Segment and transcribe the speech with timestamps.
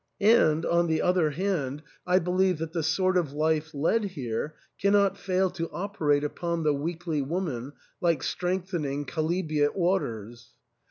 [0.19, 2.21] And, on the other hand, 266 THE ENTAIL.
[2.23, 6.73] I believe that the sort of life led here cannot fail to operate upon the
[6.73, 10.55] weakly woman like strengthening chalybeate waters.